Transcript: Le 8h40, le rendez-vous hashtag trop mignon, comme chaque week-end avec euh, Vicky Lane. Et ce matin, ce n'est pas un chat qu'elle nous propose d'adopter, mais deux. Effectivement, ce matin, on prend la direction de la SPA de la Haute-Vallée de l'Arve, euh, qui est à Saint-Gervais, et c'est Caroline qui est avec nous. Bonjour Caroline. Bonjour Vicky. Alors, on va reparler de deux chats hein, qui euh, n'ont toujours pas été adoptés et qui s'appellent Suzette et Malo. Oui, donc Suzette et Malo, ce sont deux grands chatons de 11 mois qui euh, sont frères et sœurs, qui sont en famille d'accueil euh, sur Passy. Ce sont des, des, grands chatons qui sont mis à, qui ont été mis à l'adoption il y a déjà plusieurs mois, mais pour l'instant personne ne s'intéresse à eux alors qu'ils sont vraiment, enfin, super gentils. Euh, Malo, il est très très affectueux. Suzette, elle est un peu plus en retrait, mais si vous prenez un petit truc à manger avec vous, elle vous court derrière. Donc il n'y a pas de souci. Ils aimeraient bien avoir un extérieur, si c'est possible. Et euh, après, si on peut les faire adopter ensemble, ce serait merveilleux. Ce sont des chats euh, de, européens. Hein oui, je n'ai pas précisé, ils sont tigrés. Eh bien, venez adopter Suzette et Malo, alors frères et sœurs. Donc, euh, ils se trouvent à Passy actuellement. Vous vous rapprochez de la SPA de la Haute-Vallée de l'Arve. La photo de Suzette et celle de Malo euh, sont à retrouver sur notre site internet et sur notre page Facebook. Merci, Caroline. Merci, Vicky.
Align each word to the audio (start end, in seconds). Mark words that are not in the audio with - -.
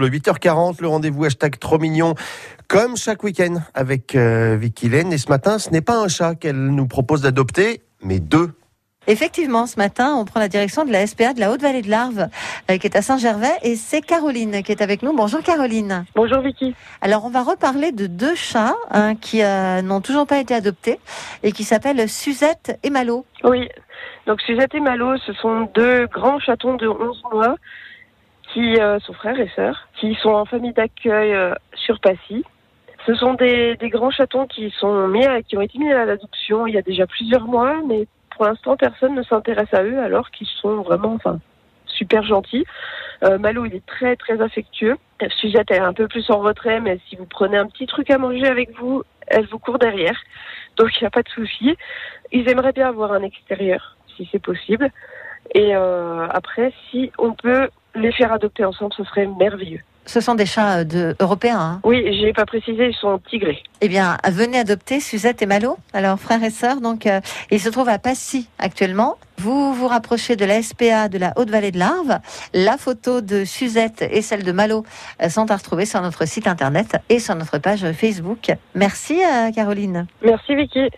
Le 0.00 0.10
8h40, 0.10 0.80
le 0.80 0.86
rendez-vous 0.86 1.24
hashtag 1.24 1.58
trop 1.58 1.76
mignon, 1.76 2.14
comme 2.68 2.96
chaque 2.96 3.24
week-end 3.24 3.56
avec 3.74 4.14
euh, 4.14 4.56
Vicky 4.56 4.88
Lane. 4.88 5.12
Et 5.12 5.18
ce 5.18 5.28
matin, 5.28 5.58
ce 5.58 5.70
n'est 5.70 5.80
pas 5.80 5.96
un 5.96 6.06
chat 6.06 6.36
qu'elle 6.36 6.68
nous 6.68 6.86
propose 6.86 7.22
d'adopter, 7.22 7.82
mais 8.00 8.20
deux. 8.20 8.52
Effectivement, 9.08 9.66
ce 9.66 9.76
matin, 9.76 10.14
on 10.14 10.24
prend 10.24 10.38
la 10.38 10.46
direction 10.46 10.84
de 10.84 10.92
la 10.92 11.04
SPA 11.04 11.32
de 11.32 11.40
la 11.40 11.50
Haute-Vallée 11.50 11.82
de 11.82 11.90
l'Arve, 11.90 12.28
euh, 12.70 12.78
qui 12.78 12.86
est 12.86 12.96
à 12.96 13.02
Saint-Gervais, 13.02 13.50
et 13.62 13.74
c'est 13.74 14.00
Caroline 14.00 14.62
qui 14.62 14.70
est 14.70 14.82
avec 14.82 15.02
nous. 15.02 15.12
Bonjour 15.16 15.42
Caroline. 15.42 16.04
Bonjour 16.14 16.42
Vicky. 16.42 16.76
Alors, 17.00 17.24
on 17.24 17.30
va 17.30 17.42
reparler 17.42 17.90
de 17.90 18.06
deux 18.06 18.36
chats 18.36 18.76
hein, 18.92 19.16
qui 19.16 19.42
euh, 19.42 19.82
n'ont 19.82 20.00
toujours 20.00 20.28
pas 20.28 20.38
été 20.38 20.54
adoptés 20.54 21.00
et 21.42 21.50
qui 21.50 21.64
s'appellent 21.64 22.08
Suzette 22.08 22.78
et 22.84 22.90
Malo. 22.90 23.26
Oui, 23.42 23.68
donc 24.28 24.40
Suzette 24.42 24.76
et 24.76 24.80
Malo, 24.80 25.16
ce 25.26 25.32
sont 25.32 25.68
deux 25.74 26.06
grands 26.06 26.38
chatons 26.38 26.76
de 26.76 26.86
11 26.86 27.22
mois 27.32 27.56
qui 28.52 28.80
euh, 28.80 28.98
sont 29.00 29.12
frères 29.12 29.38
et 29.38 29.50
sœurs, 29.54 29.88
qui 29.98 30.14
sont 30.16 30.30
en 30.30 30.44
famille 30.44 30.72
d'accueil 30.72 31.34
euh, 31.34 31.54
sur 31.74 32.00
Passy. 32.00 32.44
Ce 33.06 33.14
sont 33.14 33.34
des, 33.34 33.76
des, 33.76 33.88
grands 33.88 34.10
chatons 34.10 34.46
qui 34.46 34.70
sont 34.78 35.08
mis 35.08 35.24
à, 35.24 35.42
qui 35.42 35.56
ont 35.56 35.60
été 35.60 35.78
mis 35.78 35.90
à 35.92 36.04
l'adoption 36.04 36.66
il 36.66 36.74
y 36.74 36.78
a 36.78 36.82
déjà 36.82 37.06
plusieurs 37.06 37.44
mois, 37.44 37.80
mais 37.86 38.06
pour 38.34 38.44
l'instant 38.44 38.76
personne 38.76 39.14
ne 39.14 39.22
s'intéresse 39.22 39.72
à 39.72 39.82
eux 39.82 39.98
alors 39.98 40.30
qu'ils 40.30 40.46
sont 40.46 40.82
vraiment, 40.82 41.14
enfin, 41.14 41.38
super 41.86 42.22
gentils. 42.22 42.64
Euh, 43.24 43.38
Malo, 43.38 43.64
il 43.64 43.74
est 43.74 43.86
très 43.86 44.16
très 44.16 44.40
affectueux. 44.40 44.96
Suzette, 45.40 45.70
elle 45.70 45.78
est 45.78 45.80
un 45.80 45.92
peu 45.92 46.06
plus 46.06 46.30
en 46.30 46.38
retrait, 46.38 46.80
mais 46.80 47.00
si 47.08 47.16
vous 47.16 47.26
prenez 47.26 47.56
un 47.56 47.66
petit 47.66 47.86
truc 47.86 48.10
à 48.10 48.18
manger 48.18 48.46
avec 48.46 48.78
vous, 48.78 49.02
elle 49.26 49.46
vous 49.46 49.58
court 49.58 49.78
derrière. 49.78 50.18
Donc 50.76 50.96
il 50.96 51.02
n'y 51.02 51.08
a 51.08 51.10
pas 51.10 51.22
de 51.22 51.28
souci. 51.28 51.76
Ils 52.30 52.48
aimeraient 52.48 52.72
bien 52.72 52.88
avoir 52.88 53.12
un 53.12 53.22
extérieur, 53.22 53.96
si 54.16 54.28
c'est 54.30 54.42
possible. 54.42 54.90
Et 55.54 55.74
euh, 55.74 56.26
après, 56.30 56.72
si 56.90 57.10
on 57.18 57.32
peut 57.32 57.68
les 58.00 58.12
faire 58.12 58.32
adopter 58.32 58.64
ensemble, 58.64 58.92
ce 58.96 59.04
serait 59.04 59.26
merveilleux. 59.38 59.80
Ce 60.08 60.22
sont 60.22 60.34
des 60.34 60.46
chats 60.46 60.78
euh, 60.78 60.84
de, 60.84 61.16
européens. 61.20 61.60
Hein 61.60 61.80
oui, 61.84 62.02
je 62.18 62.24
n'ai 62.24 62.32
pas 62.32 62.46
précisé, 62.46 62.88
ils 62.88 62.94
sont 62.94 63.20
tigrés. 63.28 63.62
Eh 63.82 63.88
bien, 63.88 64.16
venez 64.26 64.58
adopter 64.58 65.00
Suzette 65.00 65.42
et 65.42 65.46
Malo, 65.46 65.76
alors 65.92 66.18
frères 66.18 66.42
et 66.42 66.50
sœurs. 66.50 66.80
Donc, 66.80 67.06
euh, 67.06 67.20
ils 67.50 67.60
se 67.60 67.68
trouvent 67.68 67.90
à 67.90 67.98
Passy 67.98 68.48
actuellement. 68.58 69.18
Vous 69.36 69.74
vous 69.74 69.86
rapprochez 69.86 70.34
de 70.34 70.46
la 70.46 70.62
SPA 70.62 71.08
de 71.08 71.18
la 71.18 71.34
Haute-Vallée 71.36 71.72
de 71.72 71.78
l'Arve. 71.78 72.20
La 72.54 72.78
photo 72.78 73.20
de 73.20 73.44
Suzette 73.44 74.02
et 74.10 74.22
celle 74.22 74.44
de 74.44 74.52
Malo 74.52 74.84
euh, 75.22 75.28
sont 75.28 75.50
à 75.50 75.56
retrouver 75.56 75.84
sur 75.84 76.00
notre 76.00 76.26
site 76.26 76.46
internet 76.46 76.96
et 77.10 77.18
sur 77.18 77.34
notre 77.34 77.58
page 77.58 77.84
Facebook. 77.92 78.50
Merci, 78.74 79.20
Caroline. 79.54 80.06
Merci, 80.22 80.54
Vicky. 80.54 80.80